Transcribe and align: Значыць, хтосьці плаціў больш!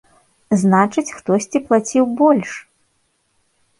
Значыць, 0.61 1.15
хтосьці 1.19 1.63
плаціў 1.67 2.03
больш! 2.23 2.51